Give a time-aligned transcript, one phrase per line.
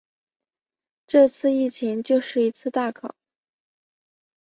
[1.05, 3.13] 这次疫情就是一次大考